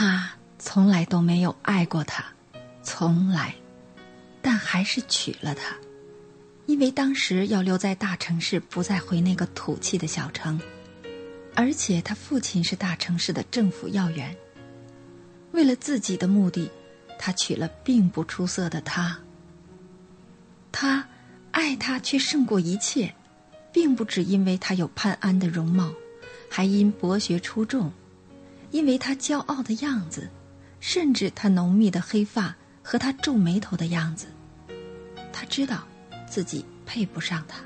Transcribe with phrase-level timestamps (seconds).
[0.00, 0.30] 他
[0.60, 2.24] 从来都没有爱过她，
[2.84, 3.56] 从来，
[4.40, 5.74] 但还是娶了她，
[6.66, 10.60] 因为当时要留在大城市，不再回那个土气的小城，
[11.56, 14.32] 而且他父亲是大城市的政府要员。
[15.50, 16.70] 为了自己的目的，
[17.18, 19.18] 他娶了并不出色的她。
[20.70, 21.08] 他
[21.50, 23.12] 爱她，却胜过一切，
[23.72, 25.92] 并不只因为她有潘安的容貌，
[26.48, 27.92] 还因博学出众。
[28.70, 30.28] 因为他骄傲的样子，
[30.80, 34.26] 甚至他浓密的黑发和他皱眉头的样子，
[35.32, 35.86] 他知道
[36.28, 37.60] 自己配不上他，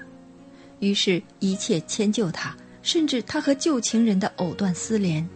[0.81, 5.29] 于是，一切迁就他，甚至他和旧情人的藕断丝连。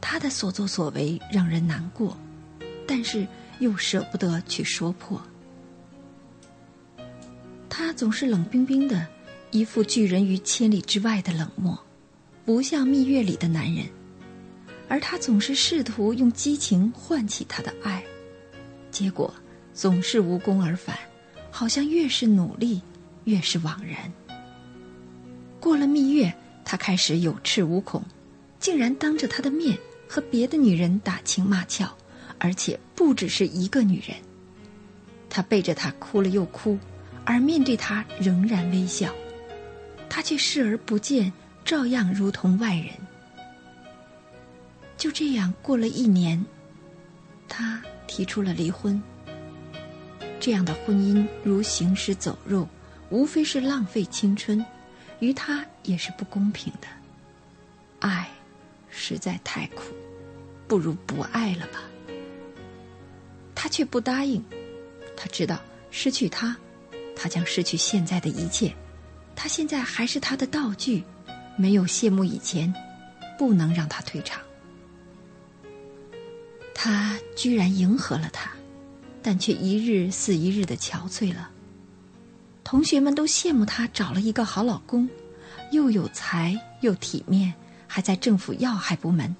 [0.00, 2.16] 他的所作所为让人难过，
[2.86, 3.26] 但是
[3.58, 5.20] 又舍不得去说破。
[7.68, 9.06] 他总是冷冰冰的，
[9.50, 11.76] 一副拒人于千里之外的冷漠，
[12.44, 13.86] 不像蜜月里的男人。
[14.88, 18.02] 而他总是试图用激情唤起他的爱，
[18.90, 19.32] 结果
[19.74, 20.98] 总是无功而返，
[21.50, 22.80] 好像越是努力，
[23.24, 24.10] 越是枉然。
[25.60, 26.32] 过了蜜月，
[26.64, 28.02] 他开始有恃无恐，
[28.58, 29.76] 竟然当着他的面
[30.08, 31.88] 和别的女人打情骂俏，
[32.38, 34.16] 而且不只是一个女人。
[35.28, 36.78] 他背着她哭了又哭，
[37.26, 39.12] 而面对她仍然微笑，
[40.08, 41.30] 他却视而不见，
[41.64, 42.86] 照样如同外人。
[44.98, 46.44] 就这样过了一年，
[47.48, 49.00] 他提出了离婚。
[50.40, 52.68] 这样的婚姻如行尸走肉，
[53.08, 54.64] 无非是浪费青春，
[55.20, 56.88] 于他也是不公平的。
[58.00, 58.28] 爱
[58.90, 59.94] 实在太苦，
[60.66, 61.80] 不如不爱了吧。
[63.54, 64.44] 他却不答应，
[65.16, 65.60] 他知道
[65.90, 66.56] 失去他，
[67.16, 68.74] 他将失去现在的一切。
[69.36, 71.04] 他现在还是他的道具，
[71.56, 72.72] 没有谢幕以前，
[73.38, 74.40] 不能让他退场。
[76.80, 78.52] 他居然迎合了他，
[79.20, 81.50] 但却一日似一日的憔悴了。
[82.62, 85.10] 同学们都羡慕他找了一个好老公，
[85.72, 87.52] 又有才又体面，
[87.88, 89.34] 还在政府要害部门，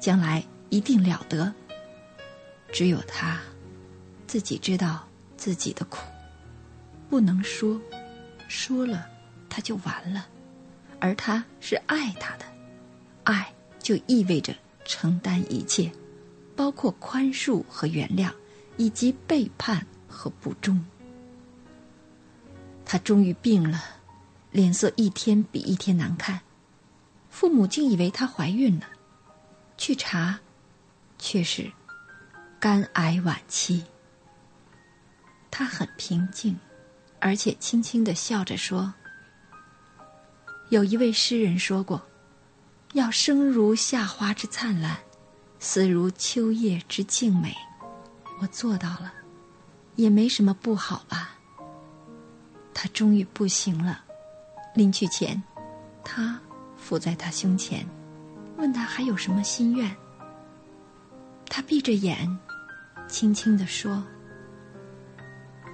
[0.00, 1.52] 将来一定了得。
[2.72, 3.38] 只有他，
[4.26, 5.06] 自己知道
[5.36, 5.98] 自己的苦，
[7.10, 7.78] 不能说，
[8.48, 9.06] 说了
[9.50, 10.26] 他就完了。
[10.98, 12.46] 而他是爱他的，
[13.24, 14.56] 爱就意味着
[14.86, 15.92] 承担一切。
[16.58, 18.32] 包括宽恕和原谅，
[18.76, 20.84] 以及背叛和不忠。
[22.84, 23.80] 她终于病了，
[24.50, 26.40] 脸色一天比一天难看。
[27.30, 28.86] 父母竟以为她怀孕了，
[29.76, 30.40] 去查，
[31.16, 31.70] 却是
[32.58, 33.84] 肝癌晚期。
[35.52, 36.58] 她很平静，
[37.20, 38.92] 而且轻轻的笑着说
[40.70, 42.02] ：“有一位诗人说过，
[42.94, 44.98] 要生如夏花之灿烂。”
[45.60, 47.54] 似如秋叶之静美，
[48.40, 49.12] 我做到了，
[49.96, 51.30] 也没什么不好吧。
[52.72, 54.00] 他终于不行了，
[54.74, 55.42] 临去前，
[56.04, 56.38] 他
[56.76, 57.84] 伏在他胸前，
[58.56, 59.94] 问他还有什么心愿。
[61.48, 62.38] 他闭着眼，
[63.08, 64.04] 轻轻地说：“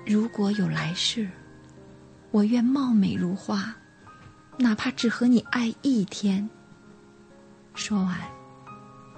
[0.06, 1.28] 如果有来世，
[2.31, 3.75] 我愿貌美如花，
[4.59, 6.49] 哪怕只和你爱一天。”
[7.75, 8.19] 说完。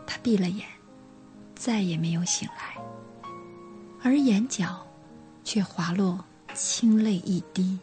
[0.07, 0.67] 他闭了眼，
[1.55, 2.81] 再也没有醒来，
[4.03, 4.87] 而眼角
[5.45, 6.25] 却滑落
[6.55, 7.79] 清泪一滴。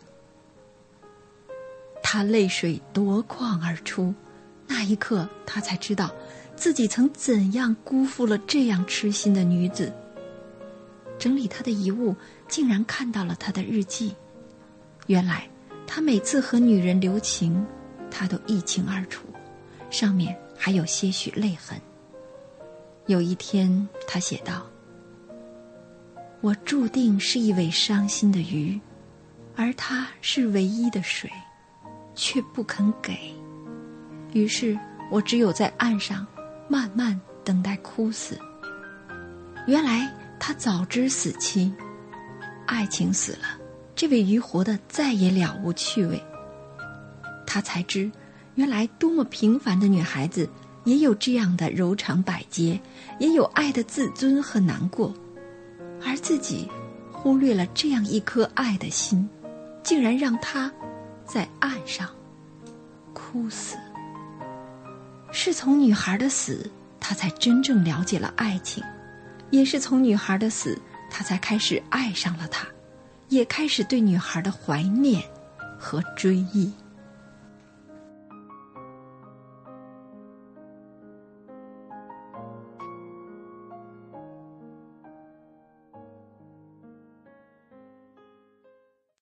[2.01, 4.13] 他泪水夺眶而出，
[4.67, 6.11] 那一刻，他才知道
[6.56, 9.91] 自己曾怎样辜负了这样痴心的女子。
[11.19, 12.16] 整理他的遗物，
[12.47, 14.16] 竟然看到了他的日记。
[15.07, 15.50] 原来，
[15.88, 17.66] 他每次和女人留情，
[18.11, 19.25] 他都一清二楚，
[19.90, 21.79] 上面还有些许泪痕。
[23.08, 24.66] 有一天，他写道
[26.40, 28.79] ：“我注定是一尾伤心的鱼，
[29.58, 31.29] 而他是唯一的水，
[32.16, 33.14] 却不肯给。
[34.32, 34.79] 于是
[35.11, 36.26] 我只有在岸上
[36.70, 38.40] 慢慢等待枯死。
[39.67, 40.09] 原来
[40.40, 41.73] 他早知死期，
[42.66, 43.59] 爱情死了，
[43.94, 46.23] 这位鱼活得再也了无趣味。
[47.46, 48.09] 他才知，
[48.56, 50.49] 原来多么平凡的女孩子。”
[50.84, 52.80] 也有这样的柔肠百结，
[53.20, 55.14] 也有爱的自尊和难过，
[56.06, 56.70] 而自己
[57.12, 59.28] 忽略了这样一颗爱的心，
[59.82, 60.72] 竟然让他
[61.26, 62.09] 在岸上
[63.14, 63.78] 哭死。
[65.32, 66.70] 是从女孩的死，
[67.00, 68.84] 他才真正了解了爱情；
[69.50, 70.78] 也是从女孩的死，
[71.09, 72.68] 他才开始爱上了她，
[73.30, 75.24] 也开始对女孩的怀念
[75.80, 76.72] 和追忆。